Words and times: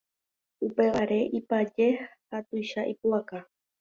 upévare 0.67 1.19
ipaje 1.39 1.87
ha 2.27 2.37
tuicha 2.47 2.81
ipu'aka. 2.93 3.37